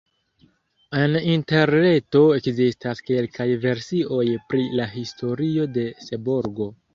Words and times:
En 1.01 1.11
Interreto 1.33 2.21
ekzistas 2.37 3.03
kelkaj 3.09 3.47
versioj 3.67 4.23
pri 4.55 4.65
la 4.81 4.89
historio 4.97 5.69
de 5.79 5.87
Seborgo. 6.09 6.71